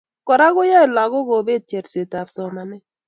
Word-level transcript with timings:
Kora 0.27 0.47
koyai 0.55 0.89
lagok 0.97 1.25
kobeet 1.29 1.63
chersetab 1.69 2.27
somanet 2.35 2.83